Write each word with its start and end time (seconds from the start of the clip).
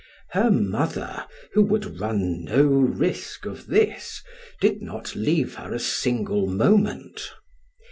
Her 0.31 0.49
mother, 0.49 1.27
who 1.53 1.61
would 1.61 1.99
run 1.99 2.43
no 2.45 2.63
risk 2.65 3.45
of 3.45 3.67
this, 3.67 4.23
did 4.59 4.81
not 4.81 5.15
leave 5.15 5.53
her 5.53 5.75
a 5.75 5.79
single 5.79 6.47
moment. 6.47 7.29